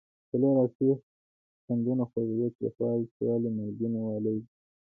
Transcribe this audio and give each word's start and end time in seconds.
څلور 0.29 0.55
اصلي 0.65 0.91
خوندونه 1.63 2.03
خوږوالی، 2.09 2.49
تریخوالی، 2.57 3.05
تریوالی 3.13 3.47
او 3.49 3.55
مالګینو 3.57 3.99
والی 4.07 4.31
دي. 4.41 4.47